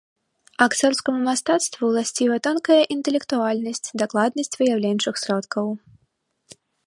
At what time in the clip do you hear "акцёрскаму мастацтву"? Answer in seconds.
0.65-1.81